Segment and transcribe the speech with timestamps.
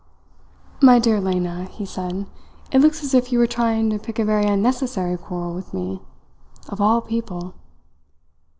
[0.81, 2.25] "My dear Lena," he said,
[2.71, 6.01] "it looks as if you were trying to pick a very unnecessary quarrel with me
[6.69, 7.53] of all people!"